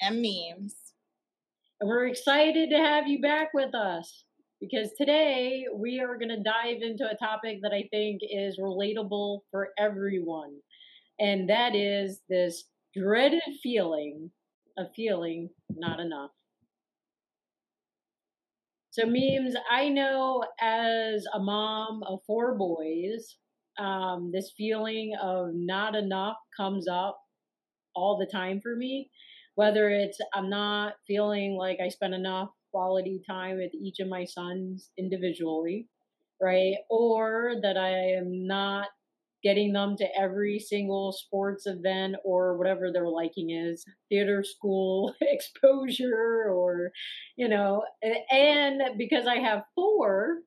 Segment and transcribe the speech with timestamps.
[0.00, 0.74] and memes.
[1.80, 4.24] And we're excited to have you back with us
[4.60, 9.40] because today we are going to dive into a topic that I think is relatable
[9.50, 10.56] for everyone.
[11.18, 14.30] And that is this dreaded feeling
[14.78, 16.30] of feeling not enough.
[18.92, 23.36] So, memes, I know as a mom of four boys,
[23.78, 27.18] um, this feeling of not enough comes up
[27.94, 29.10] all the time for me
[29.60, 34.24] whether it's I'm not feeling like I spend enough quality time with each of my
[34.24, 35.86] sons individually,
[36.40, 36.76] right?
[36.88, 38.86] Or that I am not
[39.42, 46.50] getting them to every single sports event or whatever their liking is theater school exposure
[46.50, 46.90] or
[47.36, 47.82] you know
[48.30, 50.40] and because i have four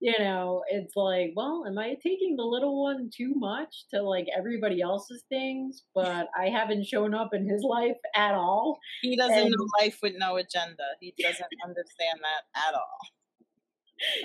[0.00, 4.26] you know, it's like, well, am I taking the little one too much to like
[4.36, 5.82] everybody else's things?
[5.94, 8.78] But I haven't shown up in his life at all.
[9.02, 10.84] He doesn't and, know life with no agenda.
[11.00, 12.98] He doesn't understand that at all.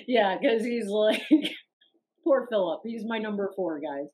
[0.07, 1.23] Yeah, because he's like,
[2.23, 2.81] poor Philip.
[2.85, 4.07] He's my number four, guys.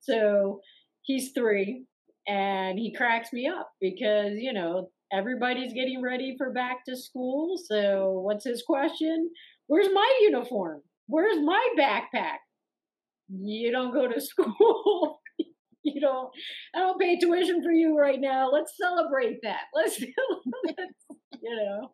[0.00, 0.60] So
[1.02, 1.84] he's three,
[2.26, 7.58] and he cracks me up because, you know, everybody's getting ready for back to school.
[7.62, 9.30] So what's his question?
[9.66, 10.80] Where's my uniform?
[11.06, 12.38] Where's my backpack?
[13.28, 15.20] You don't go to school.
[15.82, 16.30] you don't,
[16.74, 18.50] I don't pay tuition for you right now.
[18.50, 19.62] Let's celebrate that.
[19.74, 21.92] Let's, you know.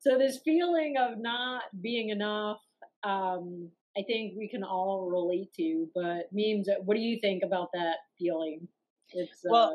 [0.00, 2.58] So this feeling of not being enough,
[3.04, 5.88] um, I think we can all relate to.
[5.94, 8.66] But memes, what do you think about that feeling?
[9.10, 9.74] It's well, uh,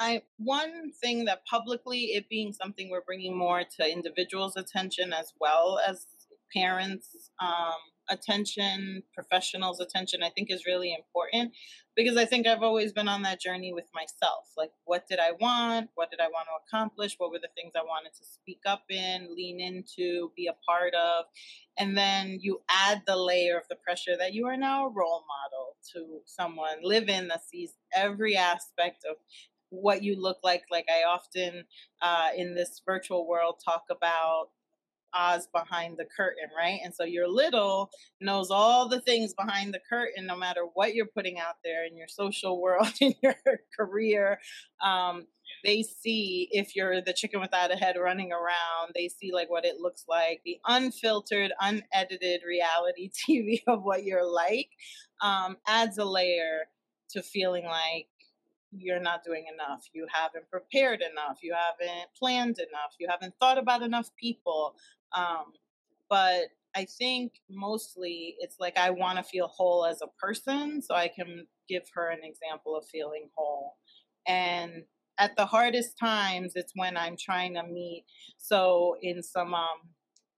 [0.00, 5.32] I one thing that publicly it being something we're bringing more to individuals' attention as
[5.40, 6.06] well as
[6.54, 7.30] parents.
[7.40, 7.74] Um,
[8.10, 11.52] attention, professionals' attention, I think is really important
[11.96, 14.44] because I think I've always been on that journey with myself.
[14.56, 15.90] Like, what did I want?
[15.96, 17.16] What did I want to accomplish?
[17.18, 20.94] What were the things I wanted to speak up in, lean into, be a part
[20.94, 21.24] of?
[21.76, 25.24] And then you add the layer of the pressure that you are now a role
[25.26, 29.16] model to someone, live in that sees every aspect of
[29.70, 30.62] what you look like.
[30.70, 31.64] Like I often
[32.00, 34.48] uh, in this virtual world talk about
[35.14, 36.80] Oz behind the curtain, right?
[36.84, 41.06] And so your little knows all the things behind the curtain, no matter what you're
[41.06, 43.36] putting out there in your social world, in your
[43.78, 44.40] career.
[44.82, 45.26] Um,
[45.64, 49.64] they see if you're the chicken without a head running around, they see like what
[49.64, 54.68] it looks like, the unfiltered, unedited reality TV of what you're like
[55.20, 56.68] um, adds a layer
[57.10, 58.08] to feeling like
[58.72, 59.88] you're not doing enough.
[59.92, 61.38] You haven't prepared enough.
[61.42, 62.94] You haven't planned enough.
[62.98, 64.74] You haven't thought about enough people.
[65.12, 65.52] Um,
[66.10, 70.94] but I think mostly it's like I want to feel whole as a person, so
[70.94, 73.76] I can give her an example of feeling whole.
[74.26, 74.84] And
[75.18, 78.04] at the hardest times, it's when I'm trying to meet.
[78.36, 79.78] So in some um,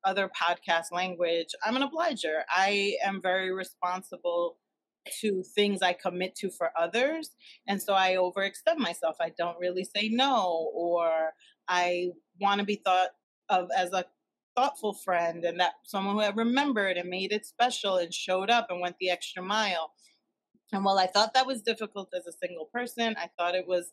[0.04, 2.44] other podcast language, I'm an obliger.
[2.48, 4.56] I am very responsible
[5.20, 7.30] to things I commit to for others.
[7.66, 9.16] And so I overextend myself.
[9.20, 11.30] I don't really say no, or
[11.68, 13.10] I want to be thought
[13.48, 14.04] of as a
[14.56, 18.66] thoughtful friend and that someone who had remembered and made it special and showed up
[18.70, 19.92] and went the extra mile.
[20.72, 23.92] And while I thought that was difficult as a single person, I thought it was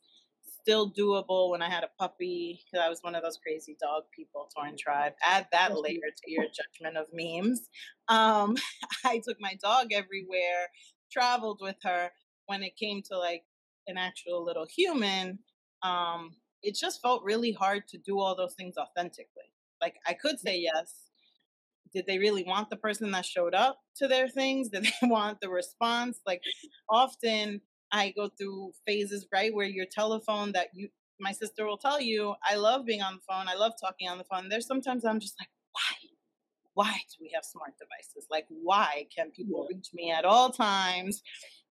[0.67, 4.03] still doable when I had a puppy because I was one of those crazy dog
[4.13, 5.13] people, Torn Tribe.
[5.23, 7.69] Add that later to your judgment of memes.
[8.09, 8.57] Um,
[9.05, 10.67] I took my dog everywhere,
[11.11, 12.11] traveled with her.
[12.47, 13.43] When it came to like
[13.87, 15.39] an actual little human,
[15.83, 16.31] um,
[16.63, 19.51] it just felt really hard to do all those things authentically.
[19.81, 20.93] Like I could say yes.
[21.93, 24.69] Did they really want the person that showed up to their things?
[24.73, 26.19] Did they want the response?
[26.25, 26.41] Like
[26.89, 27.61] often
[27.91, 30.89] I go through phases, right, where your telephone that you
[31.19, 33.47] my sister will tell you, I love being on the phone.
[33.47, 34.49] I love talking on the phone.
[34.49, 35.49] There's sometimes I'm just like?
[36.77, 38.27] Why do we have smart devices?
[38.29, 41.23] Like, why can people reach me at all times?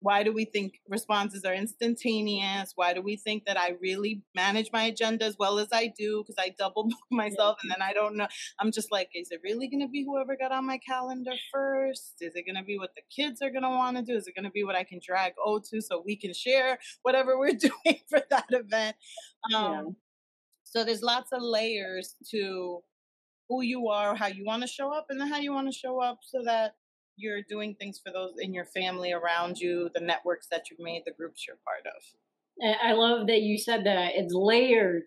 [0.01, 2.73] Why do we think responses are instantaneous?
[2.75, 6.23] Why do we think that I really manage my agenda as well as I do?
[6.23, 8.29] Because I double book myself and then I don't know.
[8.59, 12.15] I'm just like, is it really going to be whoever got on my calendar first?
[12.23, 14.17] Is it going to be what the kids are going to want to do?
[14.17, 16.79] Is it going to be what I can drag O to so we can share
[17.03, 18.97] whatever we're doing for that event?
[19.55, 19.83] Um, yeah.
[20.63, 22.83] So there's lots of layers to
[23.49, 25.79] who you are, how you want to show up, and then how you want to
[25.79, 26.75] show up so that
[27.17, 31.03] you're doing things for those in your family around you, the networks that you've made,
[31.07, 32.03] the groups you're part of.
[32.83, 34.13] I love that you said that.
[34.15, 35.03] It's layered,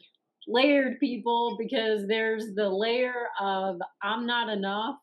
[0.47, 4.95] layered people, because there's the layer of I'm not enough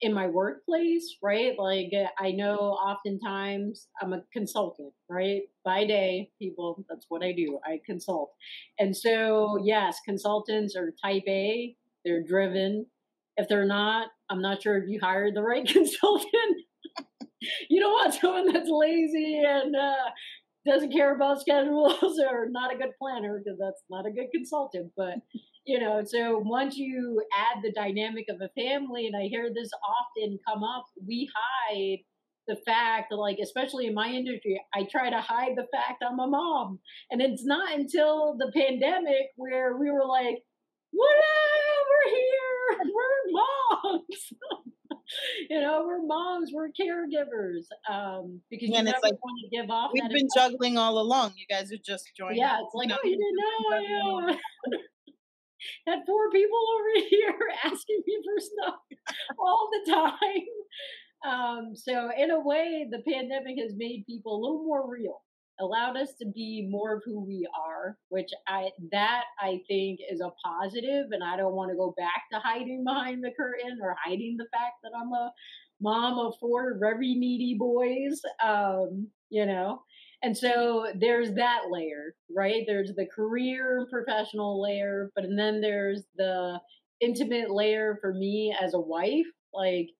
[0.00, 1.58] in my workplace, right?
[1.58, 5.42] Like I know oftentimes I'm a consultant, right?
[5.64, 7.58] By day, people, that's what I do.
[7.64, 8.32] I consult.
[8.78, 11.76] And so, yes, consultants are type A,
[12.08, 12.86] they're driven.
[13.36, 16.56] If they're not, I'm not sure if you hired the right consultant.
[17.68, 20.10] you don't want someone that's lazy and uh,
[20.66, 24.90] doesn't care about schedules or not a good planner because that's not a good consultant.
[24.96, 25.16] But
[25.66, 29.70] you know, so once you add the dynamic of a family, and I hear this
[30.16, 31.98] often come up, we hide
[32.46, 36.26] the fact like especially in my industry i try to hide the fact i'm a
[36.26, 36.78] mom
[37.10, 40.38] and it's not until the pandemic where we were like
[40.90, 41.47] whatever
[41.98, 44.32] we're here we're moms.
[45.48, 49.70] You know we're moms we're caregivers um because and you it's like want to give
[49.70, 51.32] off we've been juggling all along.
[51.36, 54.36] You guys are just joining yeah it's like oh you didn't know.
[55.86, 57.34] had four people over here
[57.64, 58.74] asking me for stuff
[59.38, 61.26] all the time.
[61.26, 65.22] Um so in a way the pandemic has made people a little more real
[65.60, 70.20] allowed us to be more of who we are, which I that I think is
[70.20, 73.96] a positive, and I don't want to go back to hiding behind the curtain or
[74.04, 75.32] hiding the fact that I'm a
[75.80, 78.20] mom of four very needy boys.
[78.44, 79.82] Um, you know.
[80.22, 82.64] And so there's that layer, right?
[82.66, 86.58] There's the career and professional layer, but and then there's the
[87.00, 89.26] intimate layer for me as a wife.
[89.54, 89.90] Like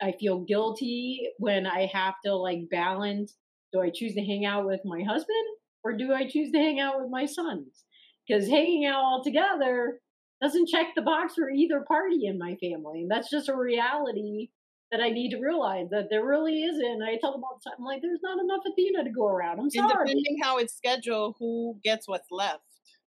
[0.00, 3.34] I feel guilty when I have to like balance
[3.72, 5.46] do I choose to hang out with my husband
[5.84, 7.84] or do I choose to hang out with my sons?
[8.26, 10.00] Because hanging out all together
[10.42, 13.02] doesn't check the box for either party in my family.
[13.02, 14.48] And that's just a reality
[14.90, 17.02] that I need to realize that there really isn't.
[17.02, 19.60] I tell them all the time, I'm like, there's not enough Athena to go around.
[19.60, 19.88] I'm sorry.
[19.88, 22.64] And depending how it's scheduled, who gets what's left,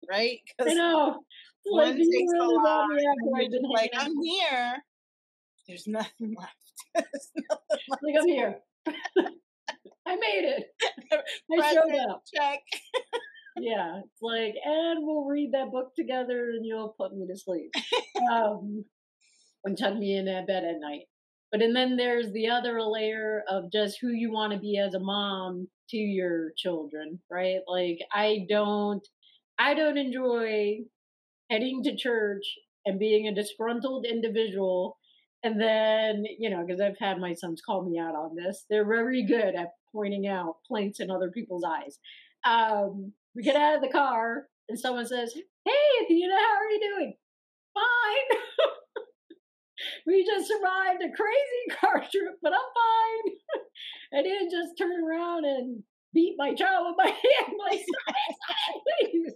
[0.09, 0.41] right?
[0.61, 1.21] I know.
[1.67, 4.77] Like, you really love me after I've been like, I'm here.
[5.69, 6.55] There's nothing left.
[6.95, 8.03] nothing left.
[8.03, 8.59] Like, I'm here.
[10.11, 10.65] I made it.
[11.63, 12.23] I showed up.
[12.35, 12.61] Check.
[13.59, 17.71] yeah, it's like, and we'll read that book together, and you'll put me to sleep,
[18.33, 18.85] um,
[19.65, 21.05] and tuck me in that bed at night.
[21.53, 24.95] But and then there's the other layer of just who you want to be as
[24.95, 27.61] a mom to your children, right?
[27.67, 29.07] Like I don't,
[29.59, 30.79] I don't enjoy
[31.51, 32.45] heading to church
[32.87, 34.97] and being a disgruntled individual
[35.43, 38.87] and then, you know, because I've had my sons call me out on this, they're
[38.87, 41.99] very good at pointing out planks in other people's eyes.
[42.45, 45.35] Um, we get out of the car and someone says,
[45.65, 47.15] Hey, Athena, how are you doing?
[47.75, 48.39] Fine.
[50.07, 53.35] we just survived a crazy car trip, but I'm fine.
[54.19, 55.83] I didn't just turn around and
[56.13, 57.57] beat my child with my hand.
[57.71, 57.81] Like,
[58.83, 59.35] please,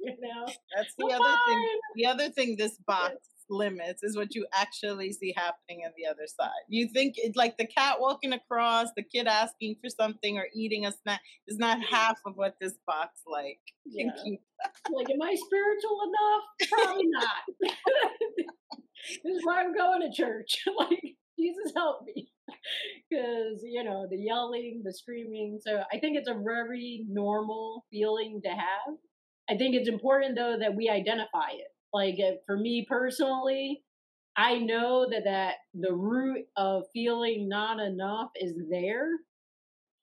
[0.00, 0.46] you know.
[0.74, 1.54] That's the I'm other fine.
[1.54, 1.78] thing.
[1.96, 3.16] The other thing this box
[3.50, 6.50] limits is what you actually see happening on the other side.
[6.68, 10.86] You think it's like the cat walking across, the kid asking for something or eating
[10.86, 13.60] a snack is not half of what this box like.
[13.86, 14.10] Yeah.
[14.14, 16.70] like, am I spiritual enough?
[16.70, 17.44] Probably not.
[19.24, 20.56] this is why I'm going to church.
[20.78, 22.28] like, Jesus help me.
[23.10, 25.58] Because, you know, the yelling, the screaming.
[25.64, 28.96] So I think it's a very normal feeling to have.
[29.48, 33.84] I think it's important, though, that we identify it like uh, for me personally,
[34.36, 39.08] I know that that the root of feeling not enough is there.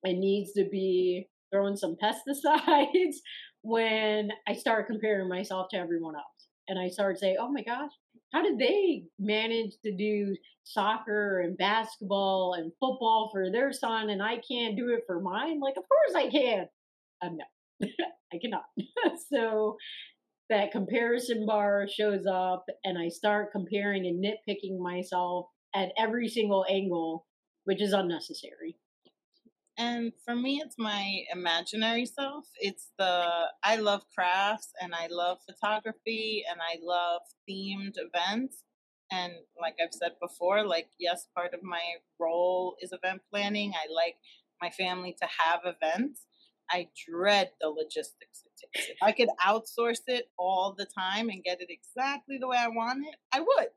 [0.03, 3.17] It needs to be throwing some pesticides
[3.62, 6.25] when I start comparing myself to everyone else.
[6.67, 7.91] And I start saying, oh my gosh,
[8.33, 14.24] how did they manage to do soccer and basketball and football for their son and
[14.24, 15.60] I can't do it for mine?
[15.60, 16.67] Like, of course I can.
[17.21, 17.88] Um, no,
[18.33, 18.63] I cannot.
[19.31, 19.75] so
[20.51, 26.65] that comparison bar shows up and I start comparing and nitpicking myself at every single
[26.70, 27.25] angle,
[27.63, 28.75] which is unnecessary.
[29.77, 32.46] And for me, it's my imaginary self.
[32.60, 38.63] It's the, I love crafts and I love photography and I love themed events.
[39.10, 41.81] And like I've said before, like, yes, part of my
[42.20, 43.72] role is event planning.
[43.74, 44.15] I like
[44.62, 46.25] my family to have events.
[46.70, 48.43] I dread the logistics
[48.74, 52.68] If I could outsource it all the time and get it exactly the way I
[52.68, 53.68] want it, I would.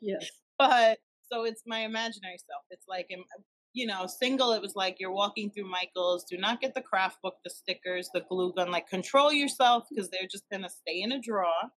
[0.00, 0.28] Yes.
[0.58, 0.98] but
[1.30, 2.64] so it's my imaginary self.
[2.70, 3.24] It's like, um,
[3.72, 6.24] you know, single, it was like you're walking through Michael's.
[6.24, 8.70] Do not get the craft book, the stickers, the glue gun.
[8.70, 11.70] Like, control yourself because they're just going to stay in a drawer.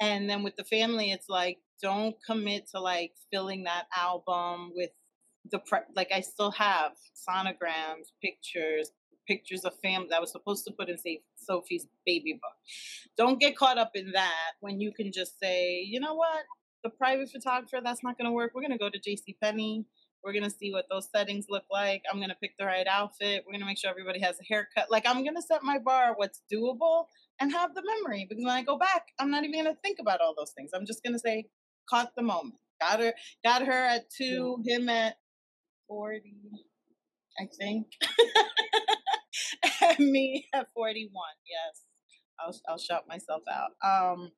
[0.00, 4.90] And then with the family, it's like, don't commit to like filling that album with
[5.50, 6.92] the pre- like I still have
[7.28, 8.90] sonograms, pictures,
[9.26, 10.96] pictures of family that was supposed to put in
[11.36, 12.52] Sophie's baby book.
[13.16, 16.44] Don't get caught up in that when you can just say, you know what,
[16.82, 18.52] the private photographer that's not going to work.
[18.54, 19.36] We're going to go to J.C.
[19.42, 19.84] Penney.
[20.24, 22.02] We're going to see what those settings look like.
[22.10, 23.42] I'm going to pick the right outfit.
[23.44, 24.90] We're going to make sure everybody has a haircut.
[24.90, 27.06] Like I'm going to set my bar what's doable
[27.40, 29.98] and have the memory because when I go back, I'm not even going to think
[30.00, 30.70] about all those things.
[30.74, 31.46] I'm just going to say,
[31.88, 32.54] caught the moment.
[32.80, 33.12] Got her,
[33.44, 35.16] got her at two, him at
[35.88, 36.34] 40,
[37.40, 37.86] I think.
[39.82, 41.10] and me at 41.
[41.46, 41.82] Yes.
[42.40, 43.72] I'll, I'll shout myself out.
[43.82, 44.32] Um,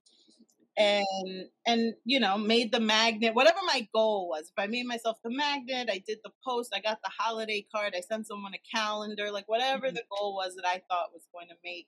[0.76, 5.16] and and you know made the magnet whatever my goal was if i made myself
[5.22, 8.76] the magnet i did the post i got the holiday card i sent someone a
[8.76, 9.94] calendar like whatever mm-hmm.
[9.94, 11.86] the goal was that i thought was going to make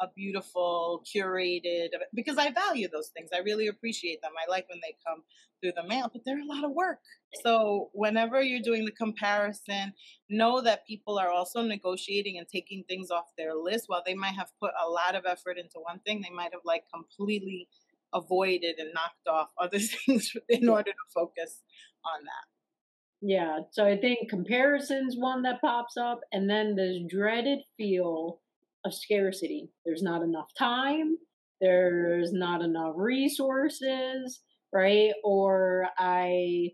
[0.00, 4.80] a beautiful curated because i value those things i really appreciate them i like when
[4.82, 5.22] they come
[5.60, 6.98] through the mail but they're a lot of work.
[7.44, 9.92] So whenever you're doing the comparison
[10.28, 14.34] know that people are also negotiating and taking things off their list while they might
[14.34, 17.68] have put a lot of effort into one thing they might have like completely
[18.12, 21.62] avoided and knocked off other things in order to focus
[22.04, 22.46] on that.
[23.22, 28.40] Yeah, so I think comparison's one that pops up, and then this dreaded feel
[28.84, 29.70] of scarcity.
[29.84, 31.16] There's not enough time,
[31.60, 34.40] there's not enough resources,
[34.72, 35.12] right?
[35.24, 36.70] Or I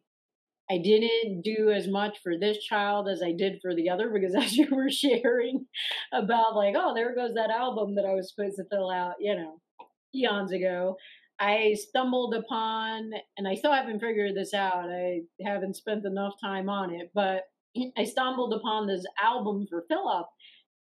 [0.68, 4.34] I didn't do as much for this child as I did for the other because
[4.38, 5.66] as you were sharing
[6.12, 9.34] about like, oh, there goes that album that I was supposed to fill out, you
[9.36, 9.60] know,
[10.14, 10.96] eons ago.
[11.38, 14.88] I stumbled upon, and I still haven't figured this out.
[14.88, 17.42] I haven't spent enough time on it, but
[17.98, 20.26] I stumbled upon this album for Philip,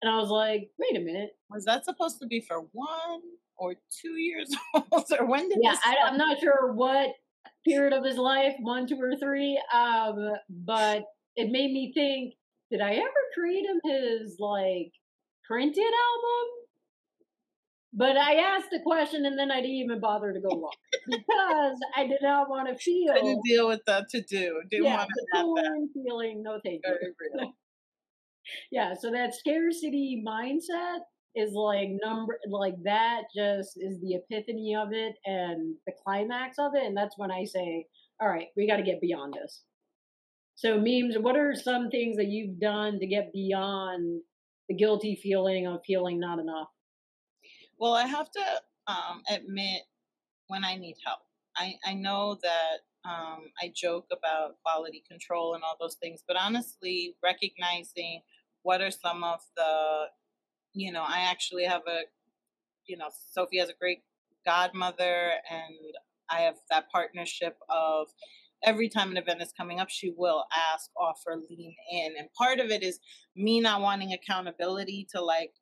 [0.06, 3.22] and I was like, "Wait a minute, was that supposed to be for one
[3.58, 7.10] or two years old, or when did?" Yeah, I, am not sure what
[7.66, 9.60] period of his life, one, two, or three.
[9.74, 12.36] Um, but it made me think:
[12.70, 14.92] Did I ever create him his like
[15.48, 16.50] printed album?
[17.98, 20.74] But I asked the question and then I didn't even bother to go look
[21.08, 23.14] because I did not want to feel.
[23.14, 24.62] Couldn't deal with the to do.
[24.70, 26.44] Didn't yeah, want to have that feeling.
[26.44, 27.54] No, thank you.
[28.72, 31.00] Yeah, so that scarcity mindset
[31.36, 33.24] is like number like that.
[33.36, 37.46] Just is the epiphany of it and the climax of it, and that's when I
[37.46, 37.86] say,
[38.22, 39.64] "All right, we got to get beyond this."
[40.56, 41.18] So, memes.
[41.18, 44.22] What are some things that you've done to get beyond
[44.70, 46.70] the guilty feeling of feeling not enough?
[47.78, 48.44] Well, I have to
[48.88, 49.82] um, admit
[50.48, 51.20] when I need help.
[51.58, 56.38] I, I know that um, I joke about quality control and all those things, but
[56.38, 58.22] honestly, recognizing
[58.64, 60.06] what are some of the,
[60.74, 62.02] you know, I actually have a,
[62.88, 64.00] you know, Sophie has a great
[64.46, 65.76] godmother, and
[66.30, 68.08] I have that partnership of
[68.64, 72.14] every time an event is coming up, she will ask, offer, lean in.
[72.18, 73.00] And part of it is
[73.36, 75.54] me not wanting accountability to like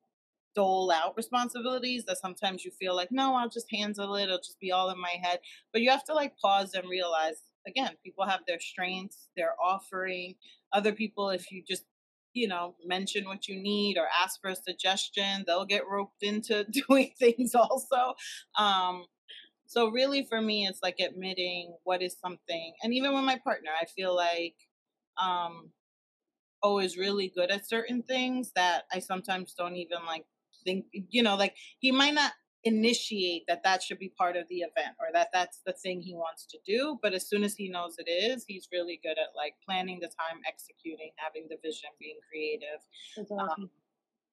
[0.56, 4.24] dole out responsibilities that sometimes you feel like, no, I'll just handle it.
[4.24, 5.40] It'll just be all in my head.
[5.72, 10.36] But you have to like pause and realize again, people have their strengths, their offering.
[10.72, 11.86] Other people, if you just,
[12.34, 16.66] you know, mention what you need or ask for a suggestion, they'll get roped into
[16.88, 18.16] doing things also.
[18.58, 19.06] Um,
[19.66, 23.72] so really for me, it's like admitting what is something, and even with my partner,
[23.80, 24.56] I feel like,
[25.18, 25.72] um,
[26.62, 30.26] oh, is really good at certain things that I sometimes don't even like
[30.64, 32.32] think you know like he might not
[32.66, 36.14] initiate that that should be part of the event or that that's the thing he
[36.14, 39.36] wants to do but as soon as he knows it is he's really good at
[39.36, 42.80] like planning the time executing having the vision being creative
[43.18, 43.64] awesome.
[43.64, 43.70] um,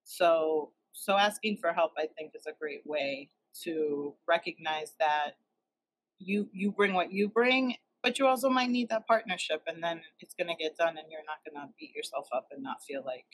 [0.04, 5.32] so so asking for help i think is a great way to recognize that
[6.20, 10.00] you you bring what you bring but you also might need that partnership and then
[10.20, 12.82] it's going to get done and you're not going to beat yourself up and not
[12.82, 13.26] feel like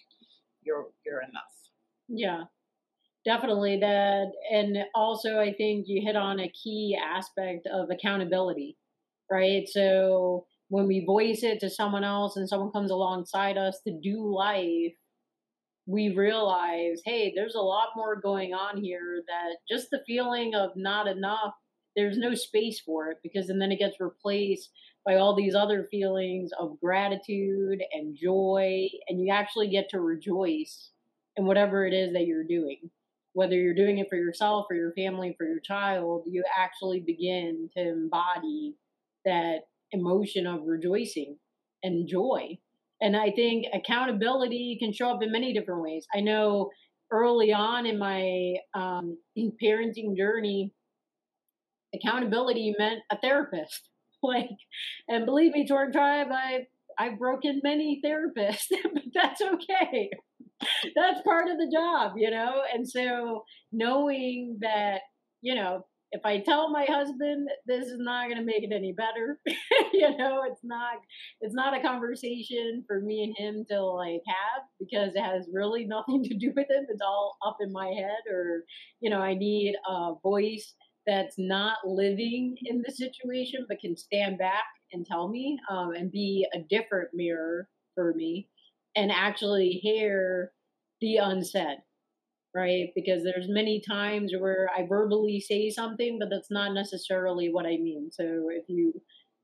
[0.63, 1.71] you're you're enough
[2.09, 2.45] yeah
[3.27, 8.77] definitely that and also i think you hit on a key aspect of accountability
[9.31, 9.69] right?
[9.69, 14.35] So when we voice it to someone else and someone comes alongside us to do
[14.35, 14.93] life
[15.89, 20.71] we realize hey there's a lot more going on here that just the feeling of
[20.75, 21.53] not enough
[21.95, 24.71] there's no space for it because and then it gets replaced
[25.05, 30.91] by all these other feelings of gratitude and joy and you actually get to rejoice
[31.37, 32.91] in whatever it is that you're doing
[33.37, 37.69] whether you're doing it for yourself or your family, for your child, you actually begin
[37.77, 38.75] to embody
[39.27, 39.59] that
[39.93, 41.37] emotion of rejoicing
[41.83, 42.57] and joy.
[43.03, 46.07] And I think accountability can show up in many different ways.
[46.15, 46.71] I know
[47.13, 49.19] early on in my um,
[49.63, 50.73] parenting journey,
[51.95, 53.91] accountability meant a therapist.
[54.23, 54.49] Like,
[55.09, 56.67] and believe me, Torn Tribe, I
[56.99, 60.11] I've broken many therapists, but that's okay.
[60.97, 62.63] that's part of the job, you know?
[62.73, 65.01] And so knowing that,
[65.43, 68.93] you know, if I tell my husband this is not going to make it any
[68.93, 69.41] better,
[69.93, 70.95] you know, it's not
[71.41, 75.85] it's not a conversation for me and him to like have because it has really
[75.89, 76.87] nothing to do with him.
[76.89, 78.63] It's all up in my head or
[79.01, 80.75] you know, I need a voice
[81.07, 86.11] that's not living in the situation but can stand back and tell me um, and
[86.11, 88.49] be a different mirror for me
[88.97, 90.53] and actually hear
[91.01, 91.79] the unsaid
[92.55, 92.89] right?
[92.95, 97.77] Because there's many times where i verbally say something but that's not necessarily what i
[97.77, 98.09] mean.
[98.11, 98.95] So if you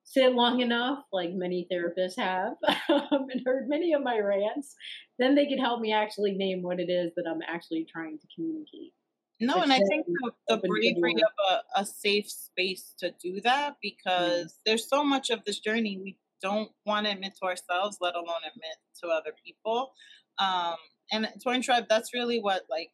[0.05, 2.55] sit long enough like many therapists have
[2.89, 4.75] um, and heard many of my rants
[5.19, 8.27] then they can help me actually name what it is that i'm actually trying to
[8.35, 8.93] communicate.
[9.41, 13.77] No, and I think the, the bravery of a, a, safe space to do that
[13.83, 14.57] because mm.
[14.65, 18.43] there's so much of this journey we don't want to admit to ourselves, let alone
[18.51, 19.93] admit to other people.
[20.39, 20.77] Um,
[21.11, 22.91] and Torn Tribe, that's really what like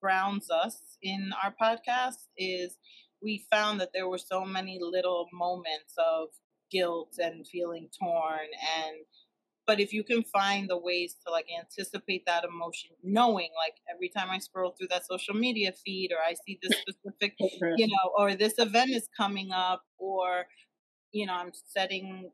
[0.00, 2.76] grounds us in our podcast is
[3.22, 6.28] we found that there were so many little moments of
[6.70, 8.96] guilt and feeling torn and
[9.66, 14.08] but if you can find the ways to like anticipate that emotion knowing like every
[14.08, 17.34] time i scroll through that social media feed or i see this specific
[17.76, 20.44] you know or this event is coming up or
[21.12, 22.30] you know i'm setting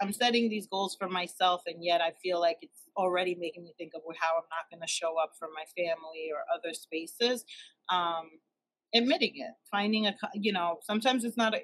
[0.00, 3.72] i'm setting these goals for myself and yet i feel like it's already making me
[3.78, 7.44] think of how i'm not going to show up for my family or other spaces
[7.90, 8.28] um
[8.94, 11.60] admitting it finding a you know sometimes it's not a,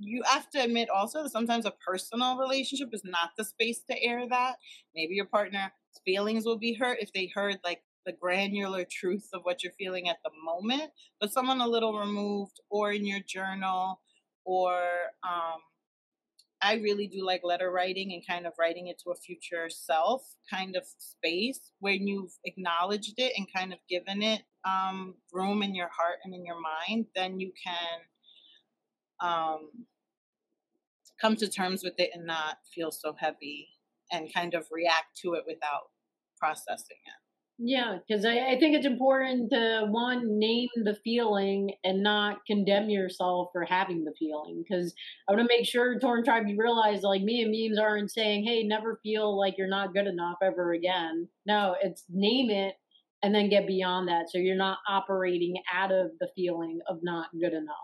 [0.00, 4.02] you have to admit also that sometimes a personal relationship is not the space to
[4.02, 4.56] air that.
[4.94, 5.70] Maybe your partner's
[6.04, 10.08] feelings will be hurt if they heard like the granular truth of what you're feeling
[10.08, 14.00] at the moment, but someone a little removed or in your journal
[14.44, 14.72] or
[15.22, 15.60] um
[16.62, 20.22] I really do like letter writing and kind of writing it to a future self
[20.50, 25.74] kind of space when you've acknowledged it and kind of given it um, room in
[25.74, 28.00] your heart and in your mind, then you can
[29.26, 29.70] um,
[31.20, 33.68] come to terms with it and not feel so heavy
[34.12, 35.90] and kind of react to it without
[36.38, 37.29] processing it.
[37.62, 42.88] Yeah, because I, I, think it's important to one name the feeling and not condemn
[42.88, 44.64] yourself for having the feeling.
[44.66, 44.94] Because
[45.28, 48.46] I want to make sure Torn Tribe you realize like me and memes aren't saying,
[48.46, 52.76] "Hey, never feel like you're not good enough ever again." No, it's name it
[53.22, 57.28] and then get beyond that, so you're not operating out of the feeling of not
[57.38, 57.76] good enough.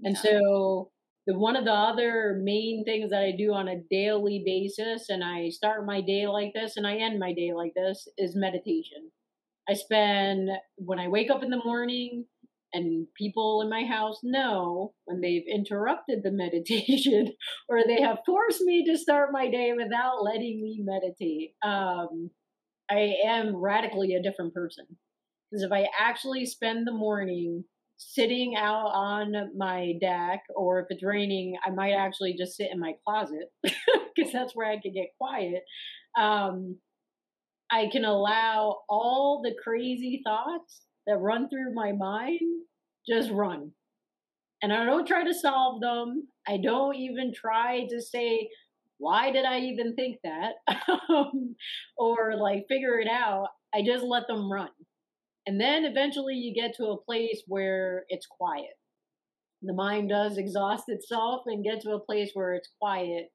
[0.00, 0.22] And yeah.
[0.22, 0.90] so
[1.26, 5.22] the one of the other main things that I do on a daily basis, and
[5.22, 9.10] I start my day like this and I end my day like this, is meditation.
[9.68, 12.26] I spend when I wake up in the morning,
[12.72, 17.32] and people in my house know when they've interrupted the meditation
[17.68, 21.54] or they have forced me to start my day without letting me meditate.
[21.62, 22.30] Um,
[22.90, 24.86] I am radically a different person
[25.50, 27.64] because if I actually spend the morning
[28.10, 32.80] sitting out on my deck, or if it's raining, I might actually just sit in
[32.80, 35.62] my closet because that's where I can get quiet.
[36.18, 36.76] Um,
[37.70, 42.40] I can allow all the crazy thoughts that run through my mind
[43.08, 43.72] just run.
[44.62, 46.28] And I don't try to solve them.
[46.46, 48.48] I don't even try to say,
[48.98, 50.52] why did I even think that?
[51.98, 53.48] or like figure it out.
[53.74, 54.68] I just let them run.
[55.46, 58.74] And then eventually you get to a place where it's quiet.
[59.62, 63.28] The mind does exhaust itself and get to a place where it's quiet,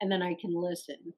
[0.00, 1.14] and then I can listen.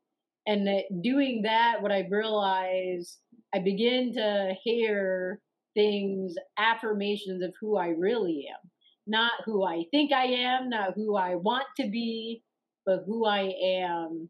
[0.46, 0.68] And
[1.02, 3.18] doing that, what I realize,
[3.54, 5.40] I begin to hear
[5.74, 8.70] things, affirmations of who I really am.
[9.06, 12.42] Not who I think I am, not who I want to be,
[12.84, 14.28] but who I am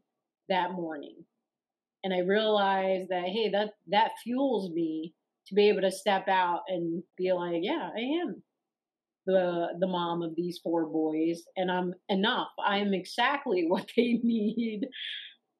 [0.49, 1.25] that morning.
[2.03, 5.13] And I realize that, hey, that, that fuels me
[5.47, 8.43] to be able to step out and be like, yeah, I am
[9.25, 12.49] the the mom of these four boys and I'm enough.
[12.63, 14.87] I'm exactly what they need.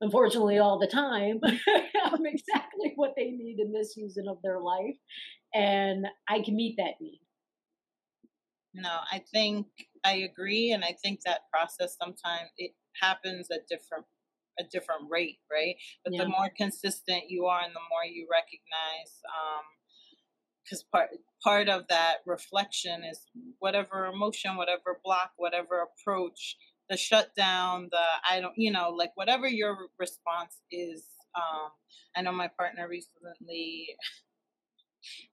[0.03, 1.39] Unfortunately, all the time,
[2.03, 4.95] I'm exactly what they need in this season of their life,
[5.53, 7.21] and I can meet that need.
[8.73, 9.67] No, I think
[10.03, 14.05] I agree, and I think that process sometimes it happens at different
[14.59, 15.75] a different rate, right?
[16.03, 16.23] But yeah.
[16.23, 19.65] the more consistent you are, and the more you recognize um,
[20.63, 21.09] because part
[21.43, 23.25] part of that reflection is
[23.59, 26.57] whatever emotion, whatever block, whatever approach,
[26.89, 31.05] the shutdown, the I don't, you know, like whatever your response is.
[31.35, 31.71] Um,
[32.15, 33.87] I know my partner recently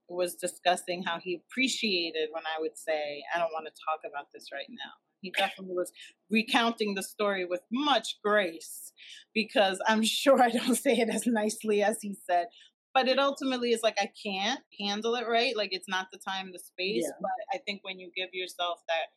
[0.09, 4.29] was discussing how he appreciated when I would say, I don't want to talk about
[4.33, 5.08] this right now.
[5.21, 5.93] He definitely was
[6.31, 8.93] recounting the story with much grace
[9.35, 12.47] because I'm sure I don't say it as nicely as he said.
[12.95, 15.57] But it ultimately is like I can't handle it right.
[15.57, 17.05] Like it's not the time, the space.
[17.05, 17.19] Yeah.
[17.21, 19.09] But I think when you give yourself that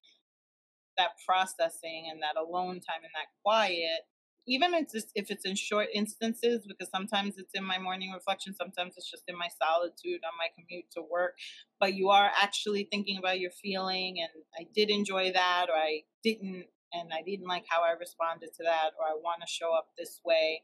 [0.98, 4.02] that processing and that alone time and that quiet,
[4.47, 8.54] even if it's, if it's in short instances, because sometimes it's in my morning reflection,
[8.56, 11.38] sometimes it's just in my solitude on my commute to work,
[11.80, 16.01] but you are actually thinking about your feeling and I did enjoy that or I
[16.23, 19.73] didn't and I didn't like how I responded to that or I want to show
[19.73, 20.63] up this way.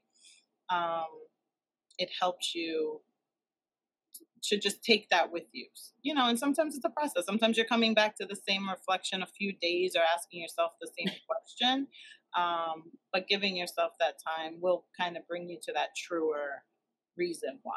[0.70, 1.06] Um,
[1.98, 3.02] it helps you
[4.44, 5.68] to just take that with you.
[6.02, 7.26] You know, and sometimes it's a process.
[7.26, 10.90] Sometimes you're coming back to the same reflection a few days or asking yourself the
[10.98, 11.88] same question.
[12.36, 16.64] Um, but giving yourself that time will kind of bring you to that truer
[17.18, 17.74] reason why.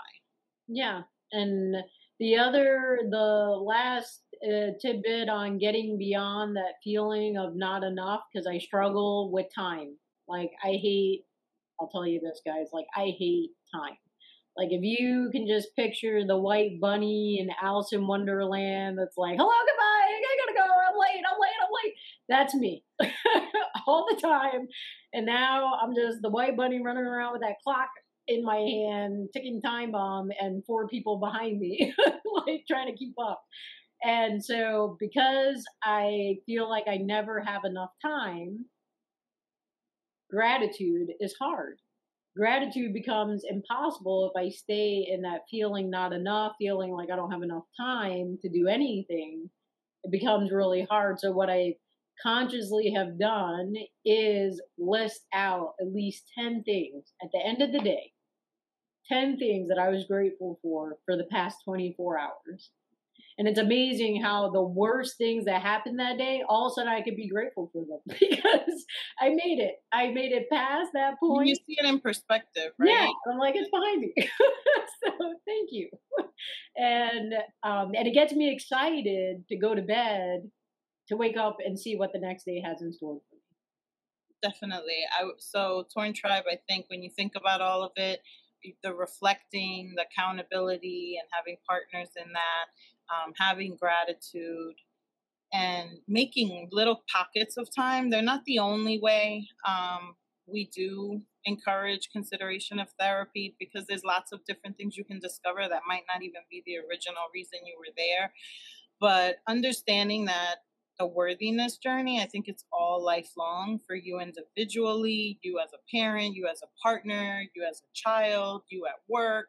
[0.68, 1.02] Yeah.
[1.32, 1.76] And
[2.18, 8.46] the other, the last uh, tidbit on getting beyond that feeling of not enough, because
[8.46, 9.96] I struggle with time.
[10.28, 11.24] Like, I hate,
[11.80, 13.96] I'll tell you this, guys, like, I hate time.
[14.56, 19.36] Like, if you can just picture the white bunny in Alice in Wonderland that's like,
[19.38, 21.94] hello, goodbye, I gotta go, I'm late, I'm late, I'm late.
[22.28, 22.84] That's me
[23.90, 24.68] all the time.
[25.12, 27.88] And now I'm just the white bunny running around with that clock
[28.29, 31.92] in my hand, ticking time bomb, and four people behind me,
[32.46, 33.42] like trying to keep up.
[34.03, 38.66] And so, because I feel like I never have enough time,
[40.31, 41.76] gratitude is hard.
[42.37, 47.33] Gratitude becomes impossible if I stay in that feeling not enough, feeling like I don't
[47.33, 49.50] have enough time to do anything.
[50.05, 51.18] It becomes really hard.
[51.20, 51.74] So, what I
[52.22, 57.80] consciously have done is list out at least 10 things at the end of the
[57.80, 58.12] day
[59.11, 62.70] 10 things that I was grateful for for the past 24 hours.
[63.38, 66.92] And it's amazing how the worst things that happened that day, all of a sudden
[66.92, 68.85] I could be grateful for them because
[69.18, 69.76] I made it.
[69.92, 71.48] I made it past that point.
[71.48, 72.90] You see it in perspective, right?
[72.90, 74.12] Yeah, I'm like it's behind me.
[75.04, 75.11] so
[75.46, 75.88] thank you.
[76.74, 80.50] And um, and it gets me excited to go to bed
[81.11, 83.42] to wake up and see what the next day has in store for me.
[84.42, 85.03] Definitely.
[85.18, 86.44] I so torn tribe.
[86.51, 88.20] I think when you think about all of it,
[88.83, 92.66] the reflecting, the accountability, and having partners in that,
[93.12, 94.77] um, having gratitude,
[95.53, 98.09] and making little pockets of time.
[98.09, 99.49] They're not the only way.
[99.66, 100.14] Um,
[100.46, 105.66] we do encourage consideration of therapy because there's lots of different things you can discover
[105.68, 108.33] that might not even be the original reason you were there.
[109.01, 110.57] But understanding that
[111.00, 112.20] a worthiness journey.
[112.20, 116.68] I think it's all lifelong for you individually, you as a parent, you as a
[116.82, 119.48] partner, you as a child, you at work,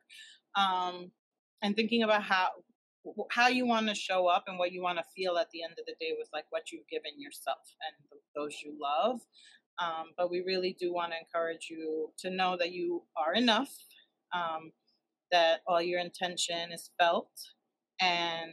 [0.55, 1.11] um,
[1.61, 2.47] and thinking about how
[3.31, 5.73] how you want to show up and what you want to feel at the end
[5.79, 9.19] of the day with like what you've given yourself and those you love.
[9.79, 13.73] Um, but we really do want to encourage you to know that you are enough,
[14.33, 14.71] um,
[15.31, 17.31] that all your intention is felt,
[17.99, 18.51] and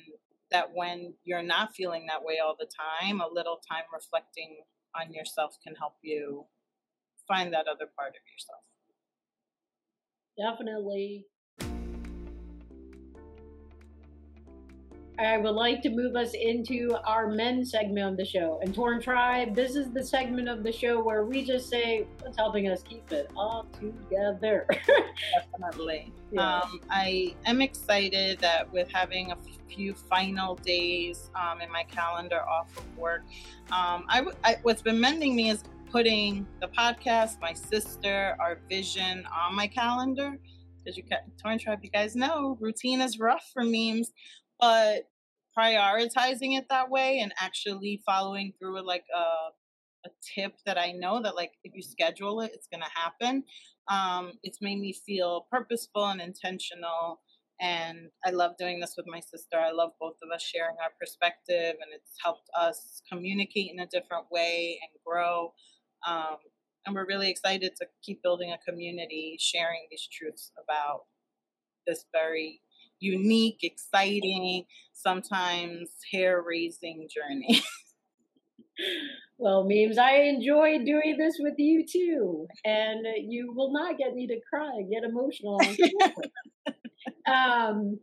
[0.51, 2.69] that when you're not feeling that way all the
[3.01, 4.59] time, a little time reflecting
[4.99, 6.45] on yourself can help you
[7.27, 8.63] find that other part of yourself.
[10.39, 11.27] Definitely.
[15.19, 18.61] I would like to move us into our men segment of the show.
[18.63, 22.37] And Torn Tribe, this is the segment of the show where we just say what's
[22.37, 24.67] helping us keep it all together.
[25.61, 26.13] Definitely.
[26.31, 26.61] Yeah.
[26.61, 29.37] Um, I am excited that with having a
[29.69, 33.23] few final days um, in my calendar off of work,
[33.73, 39.27] um, I, I, what's been mending me is putting the podcast, my sister, our vision
[39.27, 40.39] on my calendar.
[40.79, 41.03] Because you,
[41.43, 44.13] Torn Tribe, you guys know routine is rough for memes
[44.61, 45.09] but
[45.59, 50.93] prioritizing it that way and actually following through with like a, a tip that I
[50.93, 53.45] know that like if you schedule it, it's gonna happen.
[53.89, 57.21] Um, it's made me feel purposeful and intentional.
[57.61, 59.59] And I love doing this with my sister.
[59.59, 63.87] I love both of us sharing our perspective, and it's helped us communicate in a
[63.87, 65.53] different way and grow.
[66.07, 66.37] Um,
[66.87, 71.07] and we're really excited to keep building a community, sharing these truths about
[71.87, 72.61] this very
[73.01, 77.63] unique, exciting, sometimes hair raising journey.
[79.39, 82.47] well, memes, I enjoy doing this with you too.
[82.65, 85.61] And you will not get me to cry, get emotional.
[87.27, 87.99] um,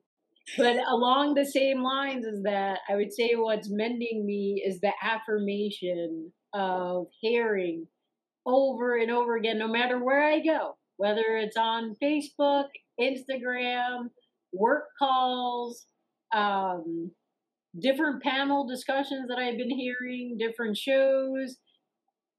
[0.57, 4.93] but along the same lines is that I would say what's mending me is the
[5.01, 7.87] affirmation of hearing
[8.45, 12.67] over and over again, no matter where I go, whether it's on Facebook,
[12.99, 14.09] Instagram,
[14.57, 15.85] work calls,
[16.33, 17.11] um,
[17.79, 21.57] different panel discussions that I've been hearing, different shows,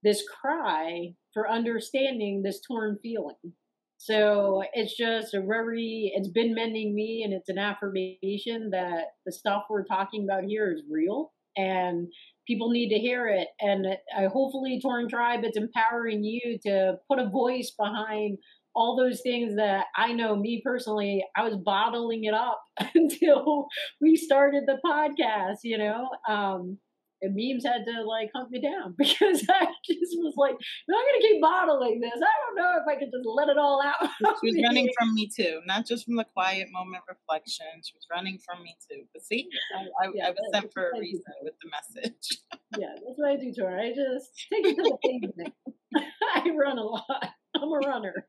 [0.02, 3.52] this cry for understanding this torn feeling.
[3.98, 9.32] So it's just a very, it's been mending me and it's an affirmation that the
[9.32, 12.08] stuff we're talking about here is real and
[12.46, 13.48] people need to hear it.
[13.60, 18.38] And I, hopefully, Torn Tribe, it's empowering you to put a voice behind
[18.76, 22.60] all those things that I know me personally, I was bottling it up
[22.94, 23.66] until
[24.00, 26.08] we started the podcast, you know.
[26.28, 26.78] Um,
[27.22, 30.54] and memes had to like hunt me down because I just was like,
[30.88, 32.12] no, I'm gonna keep bottling this.
[32.14, 34.10] I don't know if I could just let it all out.
[34.20, 37.66] She was running from me too, not just from the quiet moment reflection.
[37.82, 39.04] She was running from me too.
[39.12, 42.40] But see, I, I, yeah, I was sent for a reason with the message.
[42.78, 43.78] yeah, that's what I do, Tor.
[43.78, 45.54] I just take it to the pavement.
[46.34, 47.30] I run a lot.
[47.62, 48.26] I'm a runner.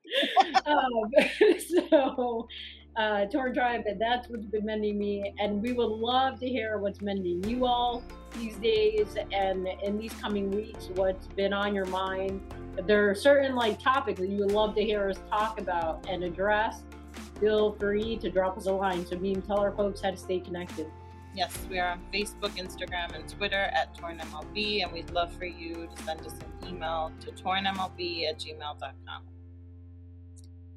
[0.66, 1.12] um,
[1.90, 2.48] so
[2.96, 5.34] uh, Torn Tribe, that's what's been mending me.
[5.40, 8.04] And we would love to hear what's mending you all
[8.40, 12.42] these days and in these coming weeks, what's been on your mind.
[12.78, 16.08] If there are certain like topics that you would love to hear us talk about
[16.10, 16.84] and address,
[17.40, 20.40] feel free to drop us a line so can tell our folks how to stay
[20.40, 20.88] connected.
[21.38, 25.88] Yes, we are on Facebook, Instagram, and Twitter at TornMLB, and we'd love for you
[25.96, 29.24] to send us an email to tornmlb at gmail.com.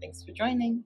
[0.03, 0.85] Thanks for joining.